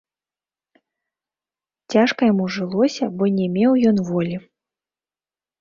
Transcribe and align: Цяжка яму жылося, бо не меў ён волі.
Цяжка 1.95 2.21
яму 2.31 2.45
жылося, 2.57 3.03
бо 3.21 3.29
не 3.37 3.47
меў 3.59 3.71
ён 3.91 3.97
волі. 4.09 4.35